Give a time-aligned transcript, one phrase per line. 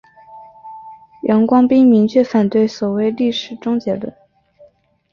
[1.27, 4.11] 杨光斌明确反对所谓历史终结论。